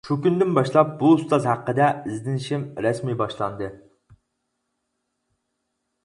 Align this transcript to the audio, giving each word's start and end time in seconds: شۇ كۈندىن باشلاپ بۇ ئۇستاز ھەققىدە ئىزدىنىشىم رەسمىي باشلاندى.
شۇ 0.07 0.15
كۈندىن 0.21 0.53
باشلاپ 0.57 0.93
بۇ 1.01 1.09
ئۇستاز 1.17 1.43
ھەققىدە 1.49 1.89
ئىزدىنىشىم 2.13 2.63
رەسمىي 2.85 3.17
باشلاندى. 3.19 3.69